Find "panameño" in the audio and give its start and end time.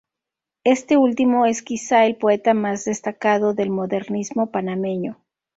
4.49-5.23